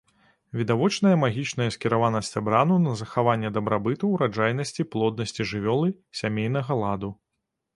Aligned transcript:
Відавочная 0.59 1.17
магічная 1.23 1.67
скіраванасць 1.75 2.37
абраду 2.41 2.79
на 2.87 2.95
захаванне 3.01 3.53
дабрабыту, 3.59 4.09
ураджайнасці, 4.17 4.87
плоднасці 4.97 5.41
жывёлы, 5.51 5.87
сямейнага 6.23 6.71
ладу. 6.85 7.17